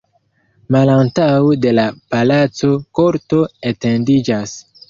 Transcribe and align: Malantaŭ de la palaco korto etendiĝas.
Malantaŭ 0.75 1.35
de 1.67 1.75
la 1.81 1.85
palaco 2.15 2.73
korto 3.01 3.45
etendiĝas. 3.75 4.61